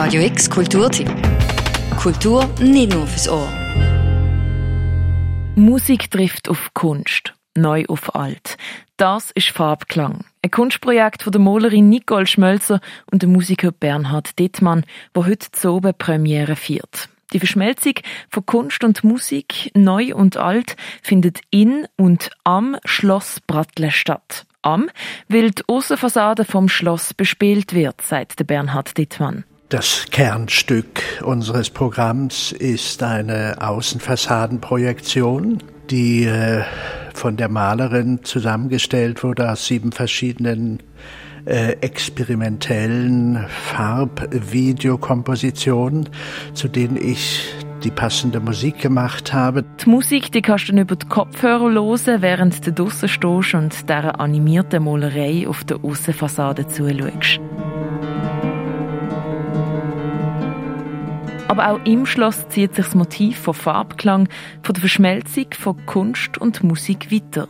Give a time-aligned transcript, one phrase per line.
[0.00, 1.10] Radio X Kulturtipp.
[2.00, 3.48] Kultur nicht nur fürs Ohr.
[5.56, 8.58] Musik trifft auf Kunst, neu auf alt.
[8.96, 10.24] Das ist Farbklang.
[10.40, 12.80] Ein Kunstprojekt von der Malerin Nicole Schmölzer
[13.10, 14.84] und dem Musiker Bernhard Dittmann,
[15.14, 17.08] wo heute zu Premiere feiert.
[17.32, 17.94] Die Verschmelzung
[18.30, 24.46] von Kunst und Musik, neu und alt, findet in und am Schloss Brattle statt.
[24.62, 24.90] Am,
[25.28, 29.42] weil die Aussenfassade vom Schloss bespielt wird, sagt der Bernhard Dittmann.
[29.68, 36.62] Das Kernstück unseres Programms ist eine Außenfassadenprojektion, die äh,
[37.12, 40.78] von der Malerin zusammengestellt wurde aus sieben verschiedenen
[41.44, 46.08] äh, experimentellen Farbvideokompositionen,
[46.54, 47.52] zu denen ich
[47.84, 49.66] die passende Musik gemacht habe.
[49.84, 53.82] Die Musik die kannst du dann über die Kopfhörer hören, während du draussen stehst und
[53.82, 57.38] dieser animierten Malerei auf der Aussenfassade zuschaust.
[61.48, 64.28] Aber auch im Schloss zieht sich das Motiv von Farbklang,
[64.62, 67.48] von der Verschmelzung von Kunst und Musik weiter.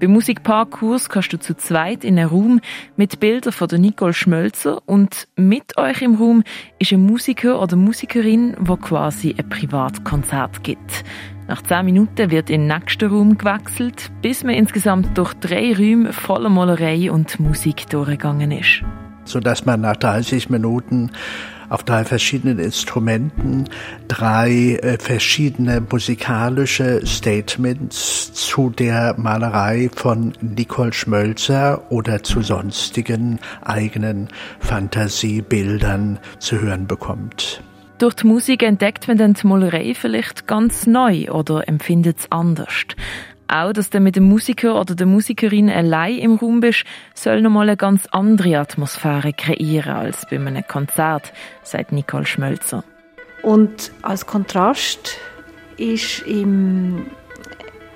[0.00, 2.60] Beim Musikparkurs kannst du zu zweit in einen Raum
[2.96, 6.42] mit Bildern von Nicole Schmölzer und mit euch im Raum
[6.78, 11.04] ist ein Musiker oder Musikerin, wo quasi ein Privatkonzert gibt.
[11.46, 16.14] Nach zehn Minuten wird in den nächsten Raum gewechselt, bis man insgesamt durch drei Räume
[16.14, 18.82] voller Malerei und Musik durchgegangen ist.
[19.24, 21.10] Sodass man nach 30 Minuten
[21.68, 23.64] auf drei verschiedenen Instrumenten
[24.08, 34.28] drei äh, verschiedene musikalische Statements zu der Malerei von Nicole Schmölzer oder zu sonstigen eigenen
[34.60, 37.62] Fantasiebildern zu hören bekommt.
[37.98, 42.86] Durch die Musik entdeckt man dann die Malerei vielleicht ganz neu oder empfindet es anders.
[43.48, 47.68] Auch, dass du mit dem Musiker oder der Musikerin allein im Raum bist, soll nochmal
[47.68, 52.84] eine ganz andere Atmosphäre kreieren als bei einem Konzert, sagt Nicole Schmölzer.
[53.42, 55.18] Und als Kontrast
[55.76, 57.06] ist im,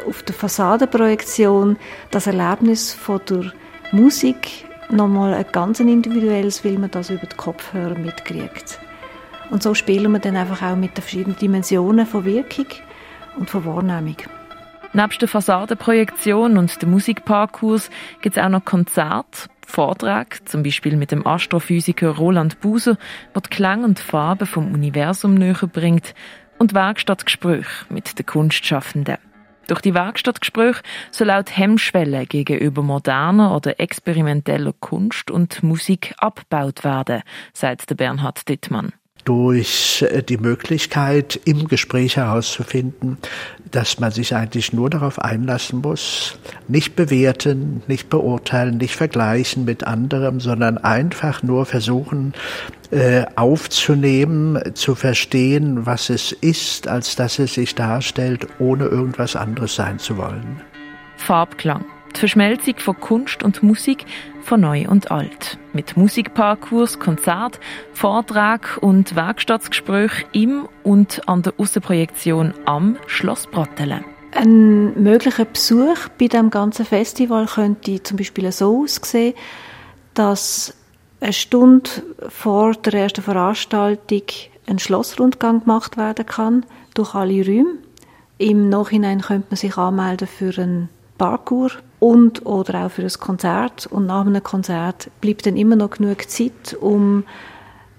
[0.06, 1.78] auf der Fassadenprojektion
[2.10, 3.52] das Erlebnis von der
[3.92, 8.78] Musik nochmal ein ganz individuelles, weil man das über die Kopfhörer mitkriegt.
[9.50, 12.66] Und so spielen wir dann einfach auch mit den verschiedenen Dimensionen von Wirkung
[13.38, 14.16] und von Wahrnehmung.
[14.94, 17.90] Neben der Fassadenprojektion und dem Musikparkurs
[18.22, 22.96] gibt es auch noch Konzerte, Vorträge, zum Beispiel mit dem Astrophysiker Roland Buser,
[23.34, 26.14] der die Klänge und Farben vom Universum näher bringt,
[26.58, 29.18] und Werkstattgespräche mit den Kunstschaffenden.
[29.68, 37.22] Durch die Werkstattgespräche soll die Hemmschwelle gegenüber moderner oder experimenteller Kunst und Musik abgebaut werden,
[37.52, 38.92] sagt der Bernhard Dittmann
[39.28, 43.18] durch äh, die Möglichkeit, im Gespräch herauszufinden,
[43.70, 49.84] dass man sich eigentlich nur darauf einlassen muss, nicht bewerten, nicht beurteilen, nicht vergleichen mit
[49.84, 52.32] anderem, sondern einfach nur versuchen
[52.90, 59.74] äh, aufzunehmen, zu verstehen, was es ist, als dass es sich darstellt, ohne irgendwas anderes
[59.74, 60.62] sein zu wollen.
[61.18, 61.84] Farbklang.
[62.16, 64.06] Die Verschmelzung von Kunst und Musik
[64.48, 65.58] von neu und alt.
[65.74, 67.60] Mit Musikparkurs, Konzert,
[67.92, 74.06] Vortrag und Werkstattgespräch im und an der Aussenprojektion am Schloss Brattelen.
[74.32, 79.34] Ein möglicher Besuch bei dem ganzen Festival könnte zum Beispiel so aussehen,
[80.14, 80.74] dass
[81.20, 81.90] eine Stunde
[82.30, 84.22] vor der ersten Veranstaltung
[84.66, 86.64] ein Schlossrundgang gemacht werden kann
[86.94, 87.78] durch alle Räume.
[88.38, 90.88] Im Nachhinein könnte man sich anmelden für einen
[91.18, 91.70] Parkour
[92.00, 93.86] und oder auch für ein Konzert.
[93.86, 97.24] Und nach einem Konzert bleibt dann immer noch genug Zeit, um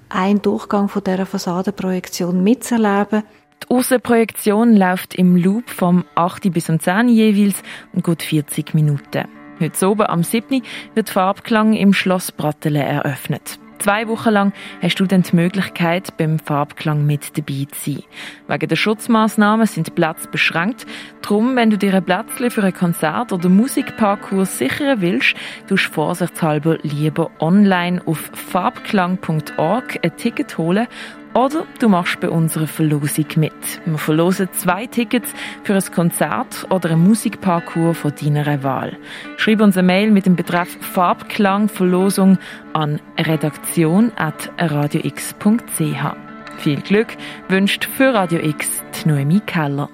[0.09, 3.23] einen Durchgang von dieser Fassadenprojektion mitzuerleben.
[3.63, 6.51] Die Aussenprojektion läuft im Loop vom 8.
[6.51, 7.61] bis um 10 jeweils
[7.93, 9.25] und geht 40 Minuten.
[9.59, 10.61] Heute oben am 7.
[10.95, 13.59] wird Farbklang im Schloss Brattelen eröffnet.
[13.79, 18.03] Zwei Wochen lang hast du dann die Möglichkeit, beim Farbklang mit dabei zu sein.
[18.49, 20.85] Wegen der Schutzmaßnahmen sind die Plätze beschränkt.
[21.21, 25.35] Darum, wenn du dir ein Plätzchen für ein Konzert oder Musikparkurs sichern willst,
[25.67, 30.87] tust du vorsichtshalber lieber online auf farbklang.org ein Ticket holen
[31.33, 33.53] oder du machst bei unserer Verlosung mit.
[33.85, 35.33] Wir verlosen zwei Tickets
[35.63, 38.97] für ein Konzert oder ein Musikparcours von deiner Wahl.
[39.37, 42.37] Schreib uns eine Mail mit dem Betreff Farbklang Verlosung
[42.73, 46.15] an redaktion.radiox.ch.
[46.57, 47.15] Viel Glück
[47.47, 49.89] wünscht für Radio X die Noemi Keller.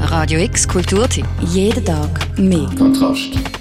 [0.00, 1.26] Radio X Kulturtipp.
[1.40, 2.68] Jeden Tag mehr.
[2.76, 3.59] Kontrast.